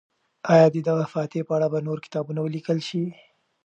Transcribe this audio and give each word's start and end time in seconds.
آیا 0.53 0.67
د 0.73 0.77
دغه 0.87 1.05
فاتح 1.13 1.41
په 1.47 1.53
اړه 1.57 1.67
به 1.73 1.79
نور 1.87 1.97
کتابونه 2.05 2.39
ولیکل 2.41 2.77
شي؟ 2.87 3.03